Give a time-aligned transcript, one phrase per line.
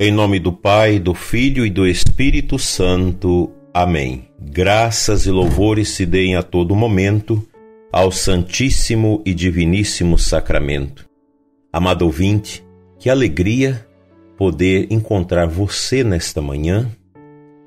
[0.00, 3.50] Em nome do Pai, do Filho e do Espírito Santo.
[3.74, 4.28] Amém.
[4.40, 7.44] Graças e louvores se deem a todo momento
[7.90, 11.04] ao Santíssimo e Diviníssimo Sacramento.
[11.72, 12.64] Amado ouvinte,
[12.96, 13.84] que alegria
[14.36, 16.88] poder encontrar você nesta manhã,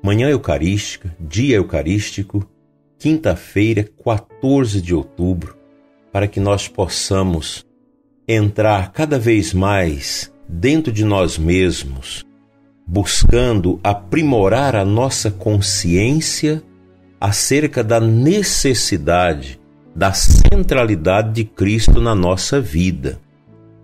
[0.02, 2.48] manhã eucarística, dia eucarístico,
[2.98, 5.54] quinta-feira, 14 de outubro,
[6.10, 7.66] para que nós possamos
[8.26, 12.24] entrar cada vez mais dentro de nós mesmos,
[12.86, 16.62] buscando aprimorar a nossa consciência
[17.20, 19.60] acerca da necessidade
[19.94, 23.20] da centralidade de Cristo na nossa vida.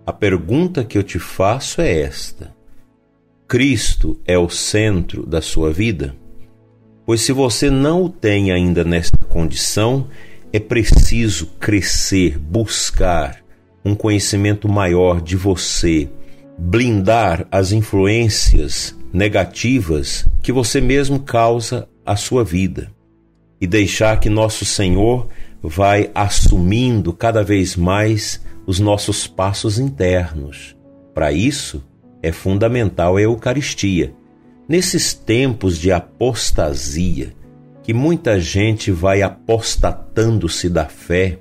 [0.05, 2.53] A pergunta que eu te faço é esta:
[3.47, 6.15] Cristo é o centro da sua vida?
[7.05, 10.07] Pois se você não o tem ainda nesta condição,
[10.51, 13.39] é preciso crescer, buscar
[13.83, 16.09] um conhecimento maior de você,
[16.61, 22.91] blindar as influências negativas que você mesmo causa à sua vida
[23.61, 25.29] e deixar que nosso Senhor
[25.63, 30.75] vai assumindo cada vez mais os nossos passos internos.
[31.13, 31.81] Para isso
[32.21, 34.13] é fundamental a Eucaristia.
[34.67, 37.33] Nesses tempos de apostasia,
[37.81, 41.39] que muita gente vai apostatando-se da fé,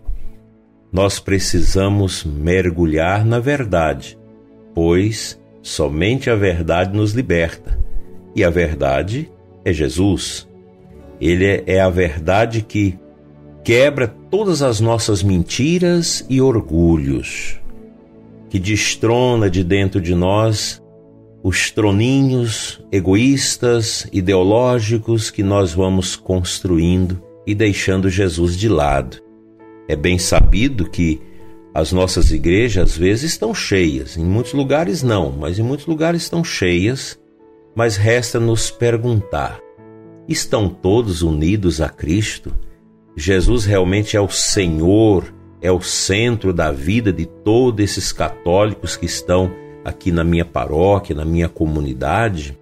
[0.93, 4.18] nós precisamos mergulhar na verdade
[4.79, 7.77] pois somente a verdade nos liberta.
[8.33, 9.29] E a verdade
[9.65, 10.47] é Jesus.
[11.21, 12.97] Ele é, é a verdade que
[13.65, 17.59] quebra todas as nossas mentiras e orgulhos,
[18.49, 20.81] que destrona de dentro de nós
[21.43, 29.17] os troninhos egoístas, ideológicos que nós vamos construindo e deixando Jesus de lado.
[29.89, 31.21] É bem sabido que
[31.75, 36.23] as nossas igrejas às vezes estão cheias, em muitos lugares não, mas em muitos lugares
[36.23, 37.19] estão cheias.
[37.75, 39.61] Mas resta nos perguntar:
[40.27, 42.53] estão todos unidos a Cristo?
[43.17, 49.07] Jesus realmente é o Senhor, é o centro da vida de todos esses católicos que
[49.07, 49.51] estão
[49.85, 52.59] aqui na minha paróquia, na minha comunidade?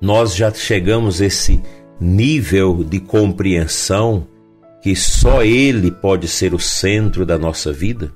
[0.00, 1.60] Nós já chegamos a esse
[2.00, 4.26] nível de compreensão
[4.80, 8.12] que só Ele pode ser o centro da nossa vida?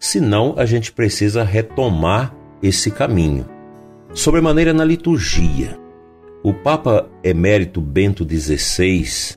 [0.00, 3.46] Senão a gente precisa retomar esse caminho.
[4.14, 5.78] Sobremaneira na liturgia.
[6.42, 9.36] O Papa Emérito Bento XVI,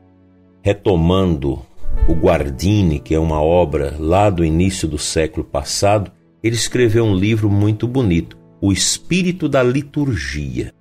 [0.62, 1.62] retomando
[2.08, 6.10] o Guardini, que é uma obra lá do início do século passado,
[6.42, 10.74] ele escreveu um livro muito bonito, O Espírito da Liturgia,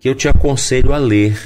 [0.00, 1.38] que eu te aconselho a ler.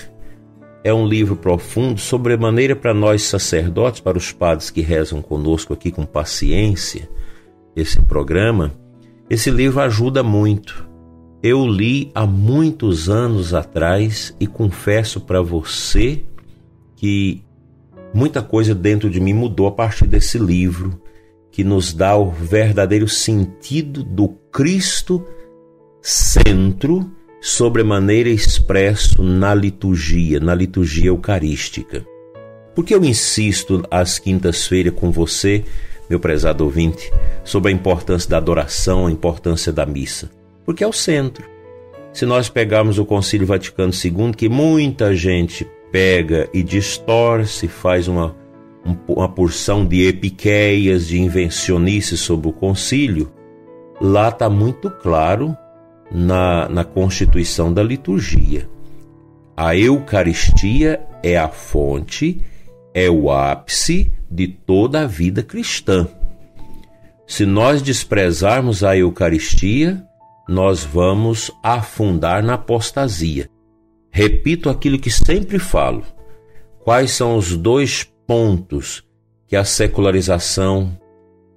[0.85, 5.91] É um livro profundo, sobremaneira para nós sacerdotes, para os padres que rezam conosco aqui
[5.91, 7.09] com paciência
[7.75, 8.73] esse programa,
[9.29, 10.89] esse livro ajuda muito.
[11.43, 16.23] Eu li há muitos anos atrás e confesso para você
[16.95, 17.43] que
[18.15, 21.01] muita coisa dentro de mim mudou a partir desse livro,
[21.51, 25.25] que nos dá o verdadeiro sentido do Cristo
[26.01, 27.11] centro
[27.41, 32.07] sobremaneira expresso na liturgia, na liturgia eucarística.
[32.75, 35.65] Por que eu insisto às quintas-feiras com você
[36.09, 37.13] meu prezado ouvinte,
[37.45, 40.31] sobre a importância da adoração, a importância da missa,
[40.65, 41.45] porque é o centro.
[42.13, 48.37] Se nós pegarmos o Concílio Vaticano II, que muita gente pega e distorce, faz uma,
[49.09, 53.33] uma porção de epiqueias, de invencionices sobre o concílio,
[54.01, 55.57] lá está muito claro
[56.11, 58.69] na, na constituição da liturgia.
[59.57, 62.43] A Eucaristia é a fonte,
[62.95, 66.09] é o ápice de toda a vida cristã.
[67.27, 70.05] Se nós desprezarmos a Eucaristia,
[70.49, 73.49] nós vamos afundar na apostasia.
[74.11, 76.05] Repito aquilo que sempre falo.
[76.81, 79.03] Quais são os dois pontos
[79.47, 80.99] que a secularização,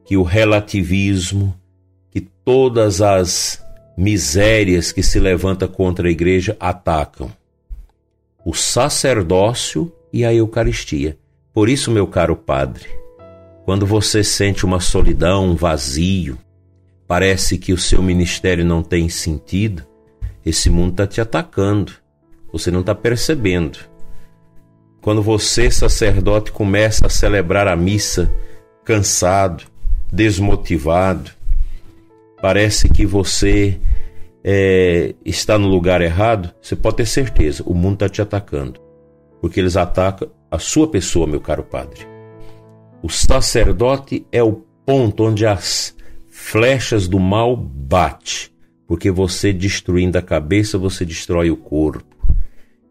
[0.06, 1.54] que o relativismo,
[2.12, 3.62] que todas as
[3.98, 7.30] misérias que se levanta contra a igreja atacam?
[8.46, 11.18] O sacerdócio e a Eucaristia.
[11.56, 12.90] Por isso, meu caro padre,
[13.64, 16.38] quando você sente uma solidão, um vazio,
[17.08, 19.84] parece que o seu ministério não tem sentido,
[20.46, 21.94] esse mundo está te atacando.
[22.52, 23.80] Você não está percebendo.
[25.02, 28.30] Quando você, sacerdote, começa a celebrar a missa
[28.84, 29.64] cansado,
[30.12, 31.32] desmotivado,
[32.42, 33.80] parece que você
[34.44, 38.82] é, está no lugar errado, você pode ter certeza, o mundo está te atacando.
[39.40, 42.08] Porque eles atacam a sua pessoa, meu caro padre.
[43.04, 45.96] O sacerdote é o ponto onde as
[46.30, 48.52] flechas do mal bate,
[48.88, 52.16] porque você destruindo a cabeça, você destrói o corpo.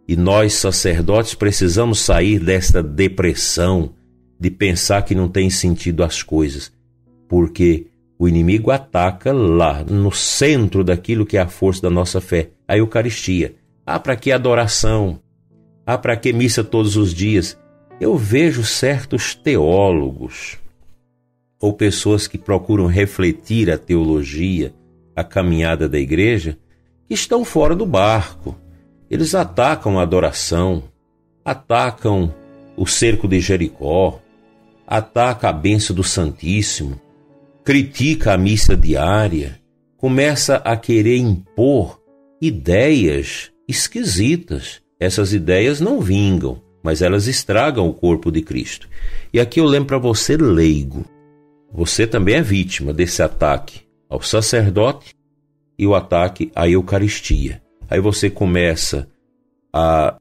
[0.07, 3.95] E nós, sacerdotes, precisamos sair desta depressão
[4.39, 6.71] de pensar que não tem sentido as coisas,
[7.29, 7.87] porque
[8.19, 12.77] o inimigo ataca lá, no centro daquilo que é a força da nossa fé, a
[12.77, 13.55] Eucaristia.
[13.87, 15.21] Ah, para que adoração?
[15.87, 17.59] Ah, para que missa todos os dias?
[18.01, 20.59] Eu vejo certos teólogos
[21.61, 24.75] ou pessoas que procuram refletir a teologia,
[25.15, 26.59] a caminhada da igreja,
[27.07, 28.57] que estão fora do barco.
[29.11, 30.85] Eles atacam a adoração,
[31.45, 32.35] atacam
[32.77, 34.21] o cerco de Jericó,
[34.87, 37.01] ataca a benção do Santíssimo,
[37.63, 39.61] critica a missa diária,
[39.97, 42.01] começa a querer impor
[42.41, 44.84] ideias esquisitas.
[44.99, 48.89] Essas ideias não vingam, mas elas estragam o corpo de Cristo.
[49.33, 51.05] E aqui eu lembro para você, leigo,
[51.73, 55.15] você também é vítima desse ataque ao sacerdote
[55.79, 57.61] e o ataque à Eucaristia.
[57.91, 59.09] Aí você começa
[59.73, 60.17] a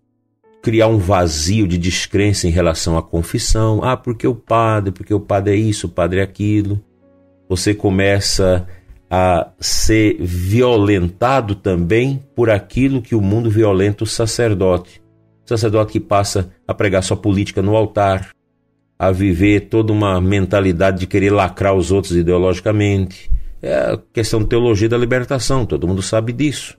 [0.64, 3.84] criar um vazio de descrença em relação à confissão.
[3.84, 6.82] Ah, porque o padre, porque o padre é isso, o padre é aquilo.
[7.48, 8.68] Você começa
[9.16, 15.04] a ser violentado também por aquilo que o mundo violenta o sacerdote.
[15.46, 18.32] O sacerdote que passa a pregar sua política no altar,
[18.98, 23.30] a viver toda uma mentalidade de querer lacrar os outros ideologicamente.
[23.62, 26.76] É a questão de teologia da libertação, todo mundo sabe disso.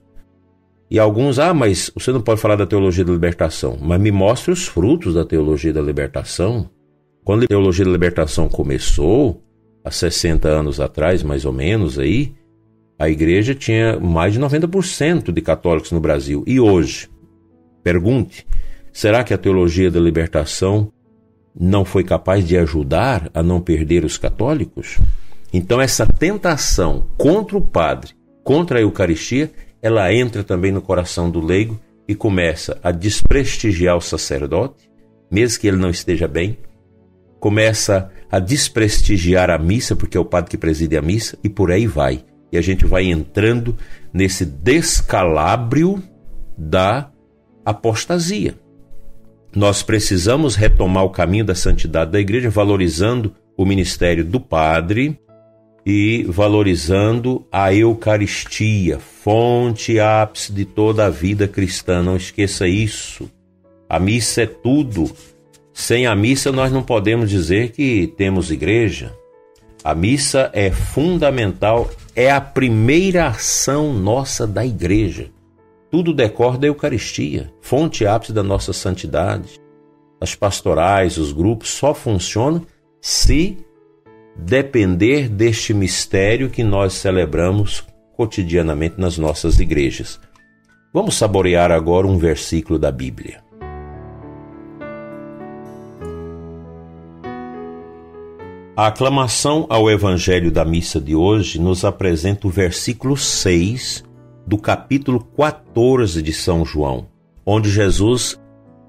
[0.91, 4.51] E alguns, ah, mas você não pode falar da teologia da libertação, mas me mostre
[4.51, 6.69] os frutos da teologia da libertação.
[7.23, 9.41] Quando a teologia da libertação começou,
[9.85, 12.33] há 60 anos atrás, mais ou menos aí,
[12.97, 16.43] a igreja tinha mais de 90% de católicos no Brasil.
[16.47, 17.07] E hoje?
[17.83, 18.47] Pergunte:
[18.91, 20.91] será que a teologia da libertação
[21.57, 24.97] não foi capaz de ajudar a não perder os católicos?
[25.53, 29.51] Então, essa tentação contra o padre, contra a Eucaristia,
[29.81, 34.89] ela entra também no coração do leigo e começa a desprestigiar o sacerdote,
[35.31, 36.57] mesmo que ele não esteja bem,
[37.45, 41.71] começa a desprestigiar a missa, porque é o padre que preside a missa, e por
[41.71, 42.25] aí vai.
[42.51, 43.77] E a gente vai entrando
[44.11, 46.01] nesse descalabro
[46.57, 47.11] da
[47.63, 48.55] apostasia.
[49.55, 55.19] Nós precisamos retomar o caminho da santidade da igreja, valorizando o ministério do padre,
[55.85, 62.01] e valorizando a Eucaristia, fonte ápice de toda a vida cristã.
[62.01, 63.29] Não esqueça isso.
[63.87, 65.11] A missa é tudo.
[65.75, 69.13] Sem a missa, nós não podemos dizer que temos igreja.
[69.83, 75.29] A missa é fundamental, é a primeira ação nossa da igreja.
[75.91, 79.59] Tudo decorre da Eucaristia, fonte ápice da nossa santidade.
[80.19, 82.65] As pastorais, os grupos só funcionam
[83.01, 83.57] se
[84.33, 87.85] depender deste mistério que nós celebramos
[88.15, 90.21] cotidianamente nas nossas igrejas.
[90.93, 93.43] Vamos saborear agora um versículo da Bíblia.
[98.77, 104.03] A aclamação ao Evangelho da missa de hoje nos apresenta o versículo 6
[104.45, 107.07] do capítulo 14 de São João,
[107.45, 108.37] onde Jesus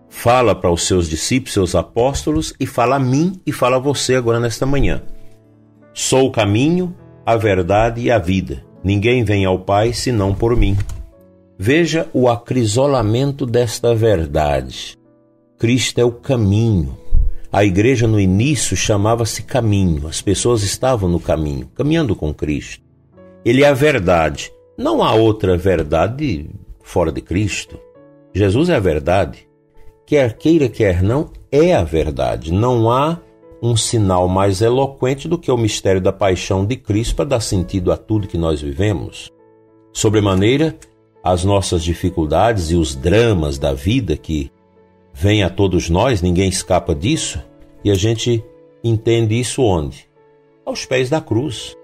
[0.09, 4.17] fala para os seus discípulos, seus apóstolos, e fala a mim e fala a você
[4.17, 5.03] agora nesta manhã.
[5.95, 6.93] Sou o caminho,
[7.25, 8.65] a verdade e a vida.
[8.83, 10.77] Ninguém vem ao Pai senão por mim.
[11.57, 14.99] Veja o acrisolamento desta verdade.
[15.57, 16.99] Cristo é o caminho.
[17.57, 22.85] A igreja no início chamava-se caminho, as pessoas estavam no caminho, caminhando com Cristo.
[23.47, 24.53] Ele é a verdade.
[24.77, 26.51] Não há outra verdade
[26.83, 27.81] fora de Cristo.
[28.35, 29.49] Jesus é a verdade.
[30.05, 32.53] Quer queira, quer não, é a verdade.
[32.53, 33.19] Não há
[33.63, 37.91] um sinal mais eloquente do que o mistério da paixão de Cristo para dar sentido
[37.91, 39.33] a tudo que nós vivemos.
[39.95, 40.77] Sobremaneira,
[41.25, 44.51] as nossas dificuldades e os dramas da vida que
[45.19, 47.43] vêm a todos nós, ninguém escapa disso,
[47.83, 48.45] e a gente
[48.85, 50.07] entende isso onde?
[50.65, 51.75] Aos pés da cruz.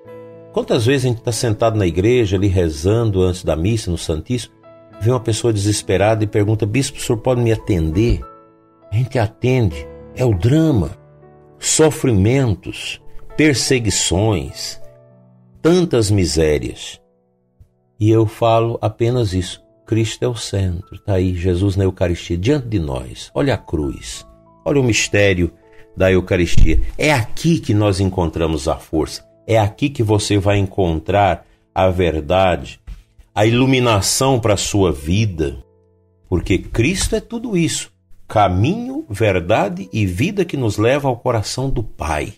[0.52, 4.54] Quantas vezes a gente está sentado na igreja, ali rezando antes da missa, no Santíssimo,
[5.00, 8.20] vê uma pessoa desesperada e pergunta: Bispo, o senhor pode me atender?
[8.90, 9.88] A gente atende.
[10.14, 10.90] É o drama
[11.58, 13.00] sofrimentos,
[13.34, 14.78] perseguições,
[15.62, 17.00] tantas misérias.
[17.98, 19.61] E eu falo apenas isso.
[19.92, 23.30] Cristo é o centro, está aí Jesus na Eucaristia diante de nós.
[23.34, 24.26] Olha a cruz,
[24.64, 25.52] olha o mistério
[25.94, 26.80] da Eucaristia.
[26.96, 31.44] É aqui que nós encontramos a força, é aqui que você vai encontrar
[31.74, 32.80] a verdade,
[33.34, 35.62] a iluminação para a sua vida,
[36.26, 37.92] porque Cristo é tudo isso
[38.26, 42.32] caminho, verdade e vida que nos leva ao coração do Pai.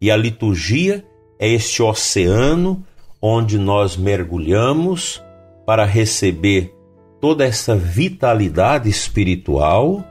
[0.00, 1.04] E a liturgia
[1.38, 2.82] é este oceano
[3.20, 5.22] onde nós mergulhamos
[5.66, 6.74] para receber
[7.20, 10.04] toda essa vitalidade espiritual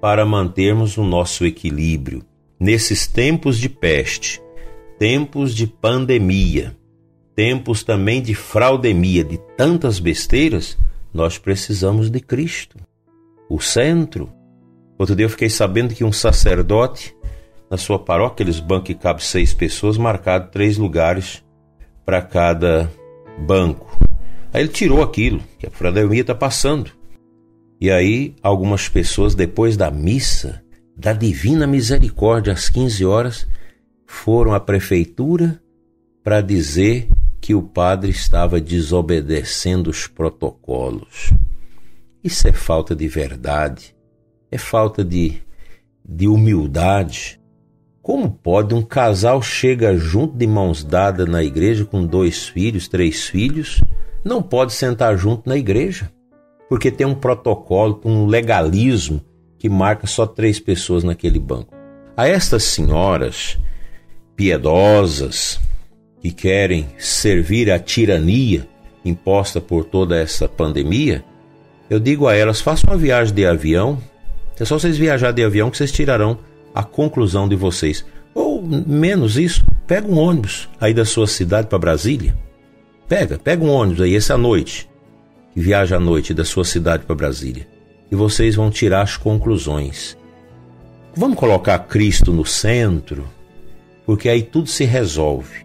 [0.00, 2.24] para mantermos o nosso equilíbrio
[2.58, 4.40] nesses tempos de peste,
[4.98, 6.76] tempos de pandemia,
[7.34, 10.78] tempos também de fraudemia, de tantas besteiras,
[11.12, 12.76] nós precisamos de Cristo,
[13.48, 14.32] o centro.
[14.98, 17.14] Outro dia eu fiquei sabendo que um sacerdote
[17.70, 21.44] na sua paróquia, aqueles bancos que cabem seis pessoas, marcado três lugares
[22.04, 22.90] para cada
[23.38, 23.98] banco.
[24.56, 26.90] Aí ele tirou aquilo, que a fraudemia está passando.
[27.78, 30.62] E aí, algumas pessoas, depois da missa,
[30.96, 33.46] da Divina Misericórdia, às 15 horas,
[34.06, 35.60] foram à prefeitura
[36.24, 37.06] para dizer
[37.38, 41.34] que o padre estava desobedecendo os protocolos.
[42.24, 43.94] Isso é falta de verdade,
[44.50, 45.34] é falta de,
[46.02, 47.38] de humildade.
[48.00, 53.26] Como pode um casal chega junto de mãos dadas na igreja com dois filhos, três
[53.26, 53.82] filhos,
[54.26, 56.10] não pode sentar junto na igreja?
[56.68, 59.22] Porque tem um protocolo, um legalismo
[59.56, 61.72] que marca só três pessoas naquele banco.
[62.16, 63.56] A estas senhoras
[64.34, 65.60] piedosas
[66.20, 68.66] que querem servir à tirania
[69.04, 71.24] imposta por toda essa pandemia,
[71.88, 73.96] eu digo a elas: façam uma viagem de avião.
[74.58, 76.38] É só vocês viajar de avião que vocês tirarão
[76.74, 78.04] a conclusão de vocês.
[78.34, 82.36] Ou menos isso, pega um ônibus aí da sua cidade para Brasília.
[83.08, 84.88] Pega, pega um ônibus aí essa noite,
[85.54, 87.68] que viaja à noite da sua cidade para Brasília.
[88.10, 90.16] E vocês vão tirar as conclusões.
[91.14, 93.28] Vamos colocar Cristo no centro,
[94.04, 95.64] porque aí tudo se resolve.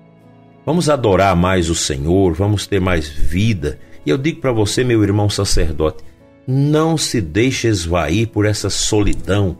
[0.63, 3.79] Vamos adorar mais o Senhor, vamos ter mais vida.
[4.05, 6.03] E eu digo para você, meu irmão sacerdote,
[6.48, 9.57] não se deixe esvair por essa solidão,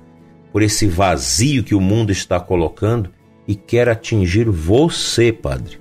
[0.52, 3.10] por esse vazio que o mundo está colocando
[3.48, 5.81] e quer atingir você, Padre.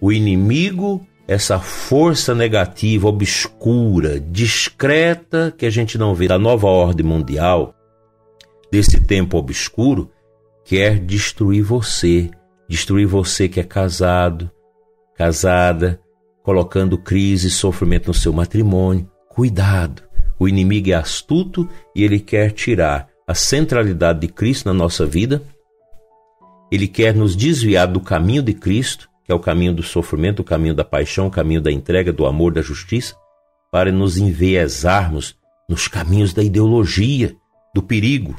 [0.00, 7.04] O inimigo, essa força negativa, obscura, discreta, que a gente não vê da nova ordem
[7.04, 7.74] mundial,
[8.70, 10.10] desse tempo obscuro,
[10.64, 12.30] quer destruir você
[12.70, 14.48] destruir você que é casado,
[15.16, 16.00] casada,
[16.40, 19.10] colocando crise e sofrimento no seu matrimônio.
[19.28, 20.02] Cuidado!
[20.38, 25.42] O inimigo é astuto e ele quer tirar a centralidade de Cristo na nossa vida.
[26.70, 30.44] Ele quer nos desviar do caminho de Cristo, que é o caminho do sofrimento, o
[30.44, 33.14] caminho da paixão, o caminho da entrega, do amor, da justiça,
[33.70, 35.36] para nos enviesarmos
[35.68, 37.36] nos caminhos da ideologia,
[37.72, 38.34] do perigo.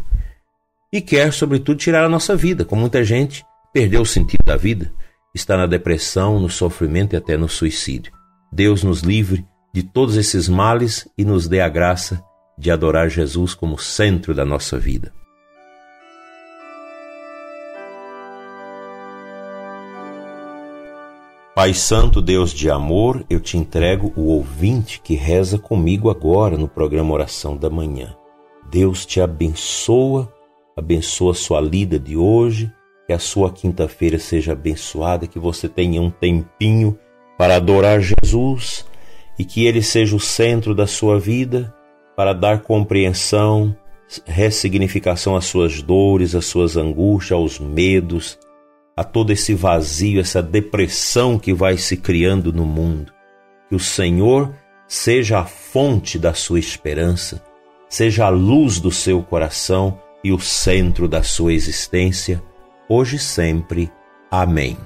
[0.92, 4.92] E quer, sobretudo, tirar a nossa vida, como muita gente perdeu o sentido da vida,
[5.34, 8.12] está na depressão, no sofrimento e até no suicídio.
[8.52, 12.22] Deus nos livre de todos esses males e nos dê a graça
[12.58, 15.14] de adorar Jesus como centro da nossa vida.
[21.62, 26.68] Pai Santo, Deus de amor, eu te entrego o ouvinte que reza comigo agora no
[26.68, 28.16] programa Oração da Manhã.
[28.72, 30.34] Deus te abençoa,
[30.76, 32.74] abençoa a sua lida de hoje
[33.06, 36.98] que a sua quinta-feira seja abençoada, que você tenha um tempinho
[37.38, 38.84] para adorar Jesus
[39.38, 41.72] e que ele seja o centro da sua vida
[42.18, 43.78] para dar compreensão,
[44.26, 48.40] ressignificação às suas dores, às suas angústias, aos medos,
[48.96, 53.12] a todo esse vazio, essa depressão que vai se criando no mundo.
[53.70, 54.54] Que o Senhor
[54.88, 57.42] seja a fonte da sua esperança,
[57.90, 62.42] seja a luz do seu coração e o centro da sua existência
[62.88, 63.90] hoje e sempre.
[64.30, 64.78] Amém.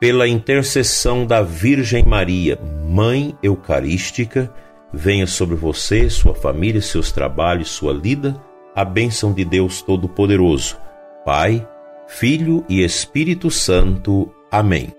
[0.00, 4.52] Pela intercessão da Virgem Maria, Mãe Eucarística,
[4.92, 8.40] venha sobre você, sua família, seus trabalhos, sua lida,
[8.74, 10.76] a bênção de Deus Todo-Poderoso,
[11.24, 11.66] Pai,
[12.08, 14.32] Filho e Espírito Santo.
[14.50, 14.92] Amém.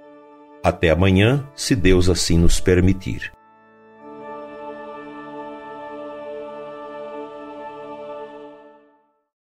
[0.64, 3.33] Até amanhã, se Deus assim nos permitir.